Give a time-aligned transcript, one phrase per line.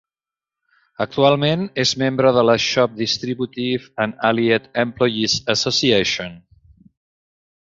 [1.03, 6.35] Actualment és membre de la Shop Distributive and Allied Employees Association.